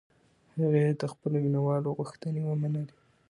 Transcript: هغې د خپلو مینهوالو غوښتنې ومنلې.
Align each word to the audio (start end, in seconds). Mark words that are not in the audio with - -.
هغې 0.59 0.83
د 1.01 1.03
خپلو 1.11 1.35
مینهوالو 1.43 1.95
غوښتنې 1.97 2.41
ومنلې. 2.45 2.95